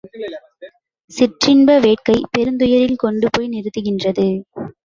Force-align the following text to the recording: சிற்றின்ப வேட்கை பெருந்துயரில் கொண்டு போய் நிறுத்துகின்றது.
சிற்றின்ப 1.11 1.75
வேட்கை 1.79 2.17
பெருந்துயரில் 2.31 2.95
கொண்டு 2.95 3.29
போய் 3.31 3.51
நிறுத்துகின்றது. 3.51 4.27